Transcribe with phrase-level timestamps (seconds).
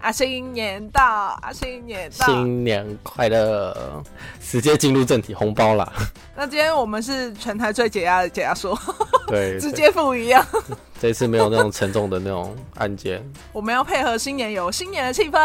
[0.00, 1.02] 啊，新年到
[1.42, 4.02] 啊，新年到，新年快乐！
[4.40, 5.92] 直接进入正题，红包啦。
[6.34, 8.78] 那今天我们是全台最解压的解压说，
[9.28, 10.44] 对，直接不一样。
[11.00, 13.22] 这一次没有那种沉重的那种案件。
[13.52, 15.38] 我们要配合新年有新年的气氛，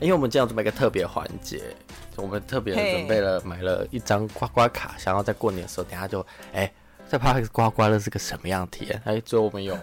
[0.00, 1.62] 因为我们今天要准备一个特别环节，
[2.16, 6.20] 我们特别准备了买了一张刮刮卡，想要在过年的时候，等下就
[6.52, 6.62] 哎。
[6.62, 6.72] 欸
[7.06, 9.00] 在怕刮刮乐是个什么样的体验？
[9.04, 9.76] 哎，最后我们有，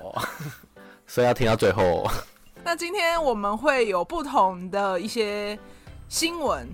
[1.05, 2.09] 所以要听到最后。
[2.63, 5.57] 那今天我们会有不同的一些
[6.07, 6.67] 新闻，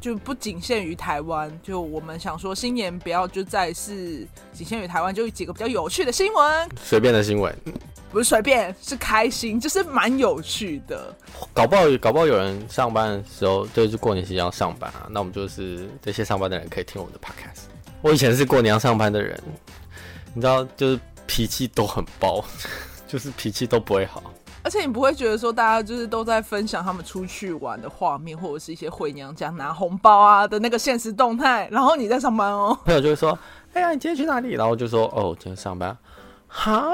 [0.00, 1.52] 就不仅限于台湾。
[1.62, 6.68] 就我们想说，新年不要就再是仅限于台湾，就几个比较有趣的新闻。
[6.80, 7.54] 随便的新闻，
[8.10, 11.14] 不是随便，是开心，就是蛮有趣的。
[11.52, 15.08] 搞不好，搞不好有人上班的时候就是过年期间要上班啊。
[15.10, 17.64] 那我们就是这些上班的人可以听我们的 podcast。
[18.00, 19.38] 我以前是过年要上班的人。
[20.34, 22.42] 你知道，就是脾气都很爆，
[23.06, 24.22] 就是脾气都不会好。
[24.64, 32.78] 而且你不会觉得说，大家就是都在分享他们出去玩的画面，或者是一些回娘家拿红包啊的那个现实动态，然后你在上班哦。
[32.84, 33.36] 朋友就会说
[33.74, 35.96] ：“哎呀，你今天去哪里？”然后就说：“哦，今天上班。”
[36.46, 36.84] 哈，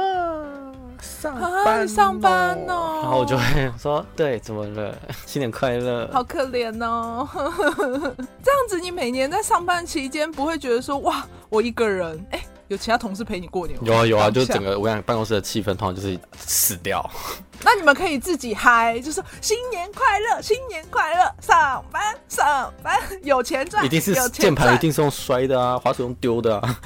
[1.00, 1.34] 上
[1.64, 3.00] 班上班哦。
[3.02, 4.94] 然后我就会说：“对，怎么了？
[5.26, 7.28] 新年快乐。”好可怜哦。
[7.34, 12.40] 这样子，你每年在上班期间不会觉得说：“哇，我一个人。”哎。
[12.68, 13.78] 有其他同事陪你过年？
[13.82, 17.04] 有啊有啊，就是整个我想办公室的气氛通常就是死掉。
[17.64, 26.80] 那你们可以自己嗨，就是新年快乐，新年快乐，上班上班有钱赚，一定是键盘一定是用摔的啊，滑鼠用丢的啊。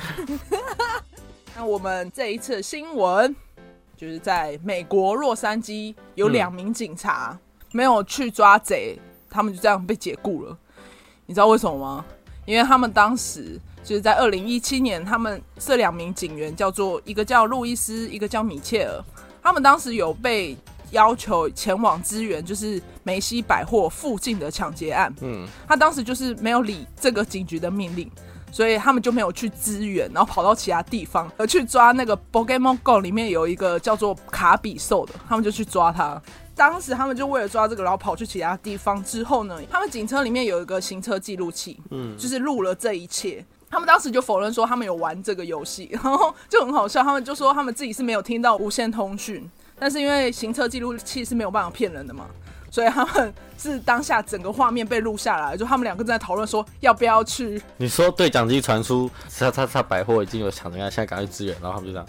[1.57, 3.35] 那我们这一次新闻
[3.97, 7.37] 就是在美国洛杉矶有两名警察
[7.73, 10.57] 没有去抓贼，他们就这样被解雇了。
[11.27, 12.05] 你知道为什么吗？
[12.47, 13.61] 因为他们当时。
[13.85, 19.03] 就是在二零一七年，他们这两名警员叫做一个叫路易斯，一个叫米切尔。
[19.43, 20.57] 他们当时有被
[20.93, 25.13] 要求前往支援，就是梅西百货附近的抢劫案。
[25.21, 28.09] 嗯，他当时就是没有理这个警局的命令，
[28.53, 36.23] 所以他们就没有去支援，然后跑到其他地方而去抓那个 Pokémon Go 里面有一个叫做卡比兽的，他们就去抓他。
[36.55, 43.45] 当时他们就为了抓这个，然后跑去其他地方之后呢，他们警车里面有一个行车记录器，嗯，就是录了这一切。
[43.73, 47.03] 他们当时就否认说他们有玩这个游戏， 然后就很好笑。
[47.03, 52.27] 他们就说他们自己是没有听到无线通讯，但是因为行车记录器是没有办法骗人的嘛，
[52.71, 57.63] 所以他们是当下整个画面被录下来，就他们两个正在讨论说要不要去。
[57.79, 62.07] 你说对讲机传出，他他他百货已经有抢人家，现在赶快支援，然后他们就这样，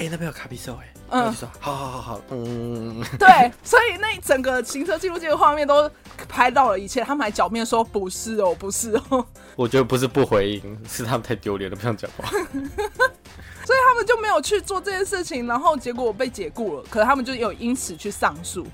[0.00, 0.88] 哎、欸，那边有卡比兽哎。
[1.10, 5.90] 嗯，好好好好，嗯，对，所以那整个行车记录器的画面都
[6.26, 9.26] 拍到了一切，他们还狡辩说不是哦，不是哦。
[9.56, 12.30] 我觉得不是不回应，是他们太丢脸了，不想讲话。
[12.32, 16.84] 所以他们就没有去做这件事情，然后结果被解雇了。
[16.88, 18.66] 可是他们就有因此去上诉。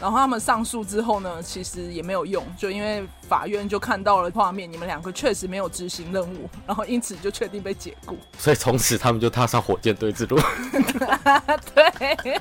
[0.00, 8.16] 然后他们上诉之后呢，其实也没有用，就因为法院就看到了画面，你们两个确实没有执行任务，然后因此就确定被解雇。
[8.38, 10.38] 所以从此他们就踏上火箭队之路。
[11.74, 12.38] 对，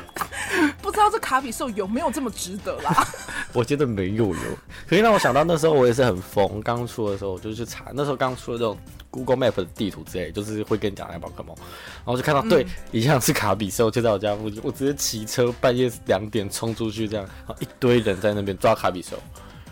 [0.80, 3.06] 不知道这卡比兽有没有这么值得啦？
[3.54, 4.40] 我觉得没有哟。
[4.86, 8.76] 可以让我想到那时候我也是很疯，刚出的时候我就去查，那时候刚出的这种。
[9.14, 11.54] Google Map 的地图之类，就是会跟你讲那宝可梦，
[11.98, 19.10] 然后就看到、嗯、对，一样是卡比兽，就在我家附近，我直接骑车半夜两点冲出去，这样，然后一堆人在那边抓卡比兽，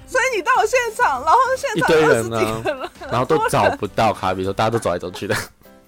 [0.07, 5.35] 所以你到了现场，然后现场一堆人呢，然后都找不到卡比兽，大家都走来走去的。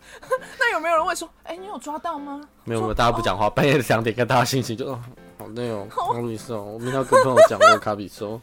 [0.58, 2.40] 那有没有人会说，哎、欸，你有抓到吗？
[2.64, 5.00] 没有，没有，大家不讲话，半夜两点，跟大家心情就哦，
[5.44, 8.40] 好累哦，卡比兽，我明天要跟朋友讲那个卡比兽。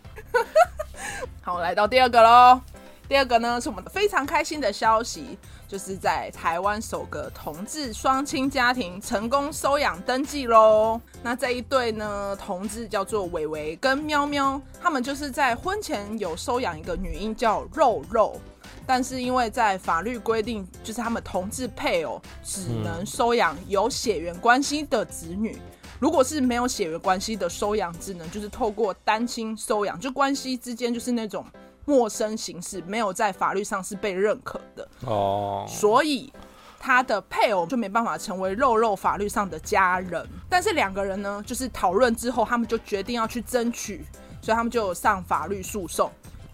[1.42, 2.62] 好，来到第二个喽。
[3.10, 5.36] 第二个呢，是我们非常开心的消息，
[5.68, 11.02] 就是在台湾首个同志双亲家庭成功收养登记喽。
[11.24, 18.40] 那这一对呢，同志叫做伟伟跟喵喵，他们就是在婚前有收养一个女婴叫肉肉，
[18.86, 25.58] 但是因为在法律规定，就是他们同志配偶只能收养有血缘关系的子女，
[26.00, 31.46] 如果是没有血缘关系的收养，只能就是透过单亲收养，就关系之间就是那种。
[31.84, 36.32] 陌生形式没有在法律上是被认可的哦，所以
[36.80, 40.26] 他的配偶就没办法成为肉肉法律上的家人。
[40.48, 44.06] 但是两个人呢，就是讨论之后，他们就决定要去争取，
[44.44, 46.10] 所以他们就上法律诉讼。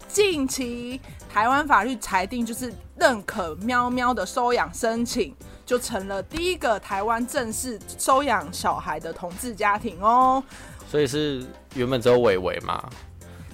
[0.08, 5.34] 近期台湾法律裁定就是认可喵喵的收养申请，
[5.64, 10.42] 就成了第一个台湾正式收养小孩的同志家庭哦。
[10.90, 11.44] 所以是
[11.74, 12.82] 原本只有伟伟嘛？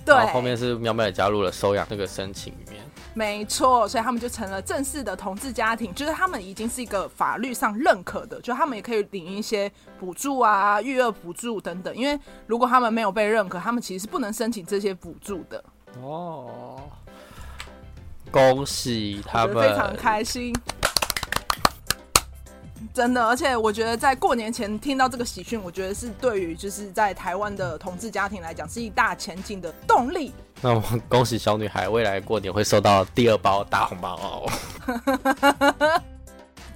[0.05, 2.81] 对，然后后面是喵喵也加入了收养这个申请里面。
[3.17, 11.95] 没错，所以他们就成了正式的同志家庭，就是他们已经是一个法律上认可的，就他们也可以领一些补助啊、育儿补助等等。
[11.97, 15.63] 因为如果他们没有被认可，他们其实是不能申请这些补助的。
[16.03, 16.83] 哦，
[18.31, 20.55] 恭喜他们，非常开心。
[22.93, 30.33] 真的，而且我觉得在过年前听到这个喜讯，我觉得是对于就是在台湾的同志家庭来讲，是一大前进的动力。
[30.61, 34.53] 那我们恭喜小女孩，未来过年会收到第二包大红包哦。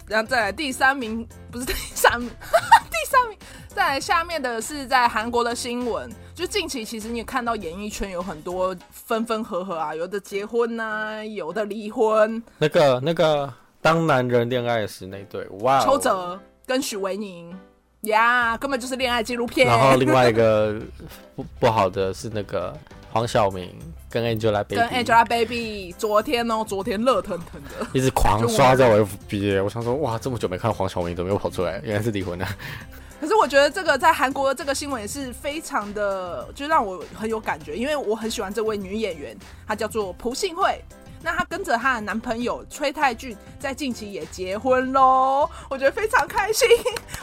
[0.06, 2.31] 然后再来第三名，不是第三名，
[2.91, 3.38] 第三名。
[3.69, 12.40] 再来下面的是在韩国的新闻，就近期其实你也看到演艺圈有很多分分合合啊，有的结婚呐、啊，有的离婚。
[12.58, 13.52] 那个那个。
[13.81, 15.85] 当男人恋爱时那对，哇、哦！
[15.85, 17.56] 邱泽跟许维宁，
[18.02, 19.69] 呀，根本就是恋爱纪录片。
[19.69, 20.81] 然后另外一个
[21.37, 22.76] 不不好的是那个
[23.12, 23.73] 黄晓明
[24.11, 31.81] 跟 Angelababy，跟 Angelababy，昨天哦，昨天热腾腾的，一直狂刷在我 FB，我想说哇，这么久没看黄晓明，怎么又跑出来？
[31.85, 32.46] 原来是离婚了。
[33.20, 39.37] 可是我觉得这个在韩国的这个新闻也是非常的，就让我很有感觉，因为我很喜欢这位女演员，
[39.67, 40.81] 她叫做朴信惠。
[41.20, 46.69] 那她跟着她的男朋友崔泰俊在近期也结婚喽，我觉得非常开心，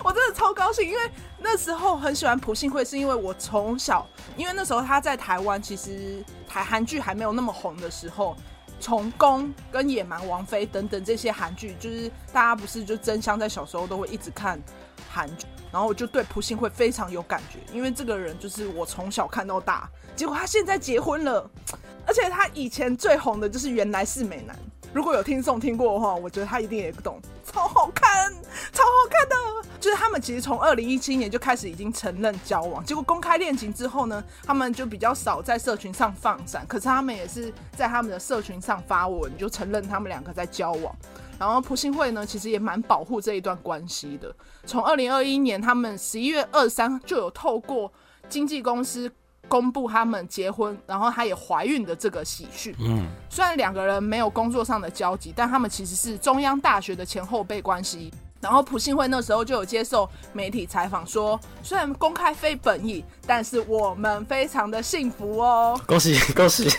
[0.04, 1.00] 我真的超高兴，因为
[1.40, 4.06] 那时候很喜欢朴信惠，是因为我从小，
[4.36, 8.36] 因为那时候她在台湾，其实台韩剧还没有那么红的时候，
[8.80, 14.62] 从宫跟野蛮王妃等等这些韩剧，就是大家不是就真香在小时候都会一直看
[15.10, 21.50] 韩剧，然后我就对朴信惠非常有感觉，因为这个人就是我从小看到大，结果他现在结婚了。
[22.08, 24.56] 而且他以前最红的就是原来是美男，
[24.96, 28.32] 如果有听众听过的话，我觉得他一定也懂，超好看，
[28.72, 29.36] 超好看的。
[29.78, 40.96] 就是他们其实从二零一七年就开始已经承认交往，结果公开恋情之后呢，他们就比较少在社群上放闪，可是他们也是在他们的社群上发文，就承认他们两个在交往。
[41.38, 44.34] 然后朴信惠呢，其实也蛮保护这一段关系的。
[44.66, 47.92] 从二零二一年，他们十一月二三就有透过
[48.30, 49.12] 经纪公司。
[49.48, 52.76] 公布他们结婚，然后她也怀孕的这个喜讯。
[52.80, 58.12] 嗯，虽然两个人没有工作上的交集，但他们其实是中央大学的前后辈关系。
[58.42, 65.80] 然后朴信惠那时候就有接受媒体采访说，虽然公开非本意，但是我们非常的幸福哦。
[65.88, 66.70] 恭喜恭喜！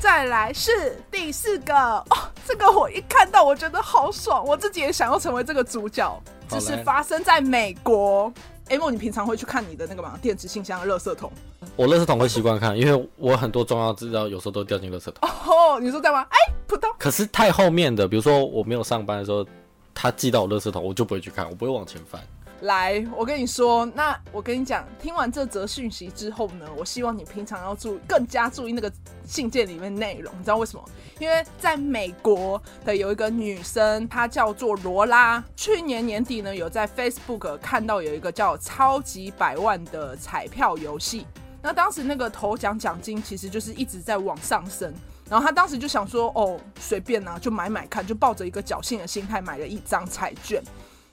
[0.00, 2.16] 再来是第四个哦，
[2.46, 6.22] 这个我一看到我觉得好爽，我自己也想要成为这个主角。
[6.48, 8.32] 这是发生在美国。
[8.68, 10.18] 哎，莫，你平常会去看你的那个嘛？
[10.20, 11.32] 电子信箱的垃圾桶？
[11.74, 15.14] 我垃圾桶会习惯看，因为我很多重要资料有时候都掉进垃圾桶。
[15.22, 16.20] 哦，你说在吗？
[16.28, 16.90] 哎，扑通。
[16.98, 19.46] 可是太后面的，比如说我没有上班的时候，
[19.94, 22.22] 他寄到我垃圾桶，我就不会去看，我不会往前翻。
[22.62, 28.92] 来，我跟你说，那我跟你讲，听完这则讯息之后呢，我希望你平常要注意，更加注意那个
[29.24, 30.34] 信件里面内容。
[30.36, 30.84] 你知道为什么？
[31.20, 35.42] 因为在美国的有一个女生，她叫做罗拉。
[35.54, 41.24] 去年年底呢，有在 Facebook 看到有一个叫“超级百万”的彩票游戏。
[41.62, 44.92] 那当时那个头奖奖金其实就是一直在往上升。
[45.30, 50.60] 然后她当时就想说：“哦，随便啊，就买买看，就抱着一个侥幸的心态买了一张彩券。”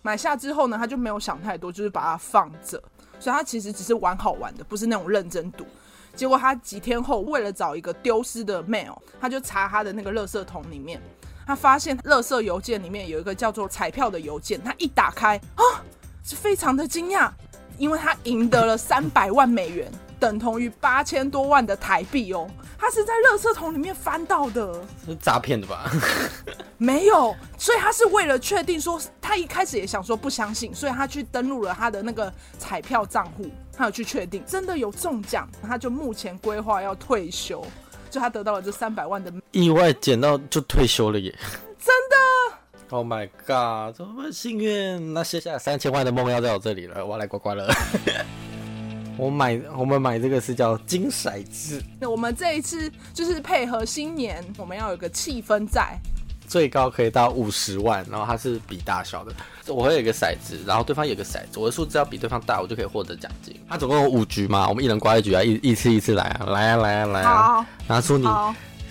[0.06, 2.80] 买下之后呢，他就没有想太多，就是把它放着，
[3.19, 5.66] 所以他其实只是玩好玩的，不是那种认真赌。
[6.13, 11.02] 结果他几天后，为了找一个丢失的 mail，他就查他的那个垃圾桶里面，
[11.48, 15.81] 他发现垃圾邮件里面有一个叫做彩票的邮件，他一打开啊，
[16.24, 17.31] 是非常的惊讶，
[17.80, 19.92] 因为他赢得了三百万美元。
[20.19, 24.74] 等同于八千多万的台币哦，他是在垃圾桶里面翻到的，
[25.05, 25.89] 是诈骗的吧？
[26.77, 37.65] 没有，所以他是为了确定说，他一开始也想说不相信，所以他去登录了他的那个彩票账户，他有去确定真的有中奖，他就目前规划要退休，
[38.10, 41.34] 就他得到了这三百万的意外捡到就退休了耶，
[41.79, 42.15] 真的
[42.89, 47.67] ！Oh my god，这么幸运，那接下来三千万的梦要在我这里了，我要来刮刮乐。
[49.17, 51.81] 我买，我们买这个是叫金骰子。
[52.00, 55.98] 那我们这一次就是配合新年，我们要有个气氛在。
[56.48, 59.34] 最高可以到五十万，然后它是比大小的。
[59.67, 63.60] 我会有一个骰子，然后对方有个骰子，我的数字要比对方大，我就可以获得奖金。
[63.67, 67.53] 它总共有五局嘛，我们一人刮一局啊，一一次一次来啊，来啊来啊来啊。
[67.53, 68.27] 好，拿出你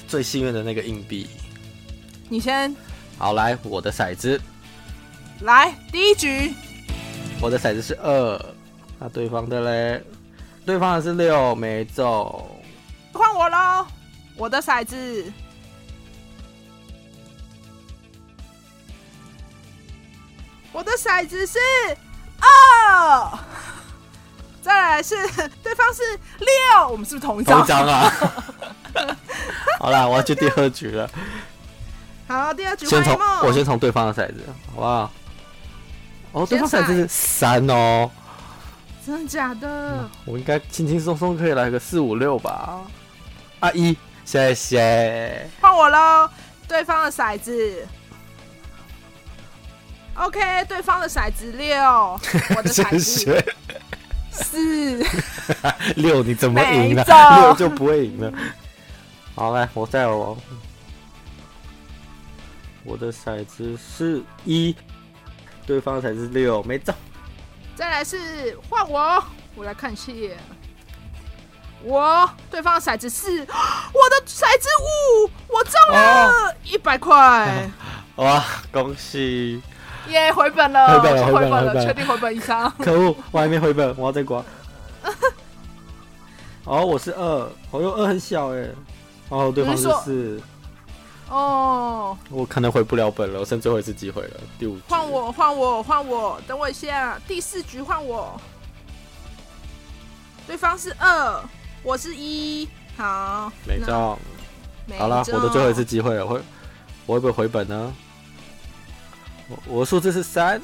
[0.09, 1.29] 最幸运的那个硬币。
[2.29, 2.75] 你先。
[3.19, 4.41] 好，来我的骰子。
[5.43, 6.53] 来第一局。
[7.41, 8.45] 我的骰子是二，
[8.99, 10.03] 那对方的嘞？
[10.65, 12.61] 对方的是六，没中。
[13.13, 13.87] 换我喽，
[14.37, 15.33] 我的骰子。
[20.73, 21.59] 我的骰子是
[22.41, 23.39] 二。
[24.63, 25.15] 再来是
[25.63, 26.01] 对方是
[26.39, 27.59] 六，我们是不是同一张？
[27.59, 28.11] 同一张啊。
[29.79, 31.09] 好啦，我要去第二局了。
[32.27, 34.43] 好，第二局先从我先从对方的骰子，
[34.75, 35.13] 好不好？
[36.33, 38.11] 哦，对方骰子是三哦。
[39.05, 40.09] 真的假的？
[40.25, 42.81] 我应该轻轻松松可以来个四五六吧。
[43.61, 45.47] 阿一，谢谢。
[45.61, 46.31] 换我喽，
[46.67, 47.87] 对方的骰子。
[50.15, 51.77] OK，对方的骰子六，
[52.57, 53.45] 我的骰子
[54.31, 55.05] 四。
[55.97, 57.05] 六你怎么赢了？
[57.41, 58.33] 六就不会赢了。
[59.35, 60.37] 好，来，我再我。
[62.85, 64.77] 我的骰子是一，
[65.67, 66.95] 对方的骰子六，没中。
[67.77, 69.23] 再来是换我，
[69.57, 70.13] 我来看一下。
[71.83, 77.69] 我对方的骰子四， 我的骰子五，我中了一百块。
[78.17, 79.61] 哇，恭喜！
[80.09, 82.73] 耶，回本了，回本了，回本了，确定回本以上。
[82.79, 84.43] 可恶，我还没回本，我要再刮。
[86.65, 88.69] 哦，我是二，我用二很小哎。
[89.29, 90.41] 哦，对方是四。
[91.31, 94.41] 哦，我可能回不了本了，我剩最后一次机会了。
[94.59, 97.19] 第五局，换我，换我，换我，等我一下。
[97.27, 98.41] 第四局换我。
[100.47, 101.43] 对方是二，
[101.83, 104.19] 我是一，好，没中。
[104.99, 106.39] 好了，我的最后一次机会了，会，
[107.07, 107.93] 我会不会回本呢？
[109.49, 110.61] 我我的数字是三，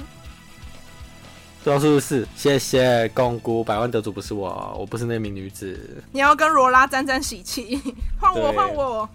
[1.65, 6.05] 对方数字是四，谢谢共估，百万得主不是我，我不是那名女子。
[6.13, 7.81] 你要跟罗拉沾沾喜气，
[8.21, 9.09] 换我，换我。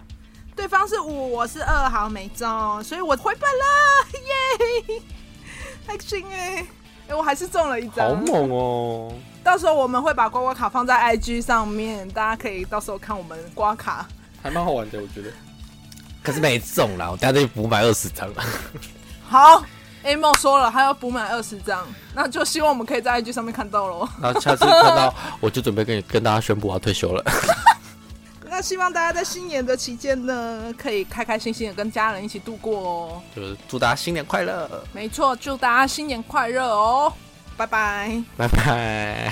[0.55, 4.07] 对方是五，我是二，好没中，所以我回本了，
[4.95, 5.01] 耶！
[5.85, 6.65] 开心哎，
[7.09, 9.13] 哎，我还是中了一张，好猛哦！
[9.43, 14.07] 到时候我们会把刮刮卡放在 IG 上面，大家可以到时候看我们刮卡，
[14.41, 15.29] 还蛮好玩的，我觉得。
[16.23, 18.43] 可是没中啦，我等下就补买二十张了。
[19.27, 19.63] 好
[20.03, 21.85] ，A 梦说了，他要补买二十张，
[22.15, 24.07] 那就希望我们可以在 IG 上面看到喽。
[24.19, 27.23] 那下次看到，我就准备跟你跟大家宣布我要退休了。
[28.55, 33.21] 那希望大家在新年的期间呢，可以开开心心的跟家人一起度过哦。
[33.35, 34.81] 就是祝大家新年快乐。
[34.93, 37.11] 没错，祝大家新年快乐哦！
[37.57, 39.29] 拜拜，拜拜。